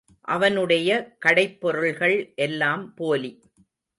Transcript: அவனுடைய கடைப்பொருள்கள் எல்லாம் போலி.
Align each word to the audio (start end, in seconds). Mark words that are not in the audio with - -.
அவனுடைய 0.27 0.89
கடைப்பொருள்கள் 1.25 2.15
எல்லாம் 2.35 2.93
போலி. 2.93 3.31